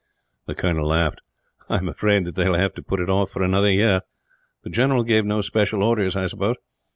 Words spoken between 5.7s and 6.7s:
orders, I suppose?"